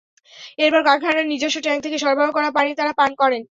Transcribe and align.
এরপর 0.59 0.81
কারখানার 0.87 1.25
নিজস্ব 1.31 1.57
ট্যাংক 1.63 1.79
থেকে 1.85 1.97
সরবরাহ 1.99 2.29
করা 2.33 2.49
পানি 2.57 2.71
তাঁরা 2.77 2.93
পান 2.99 3.11
করেন। 3.21 3.41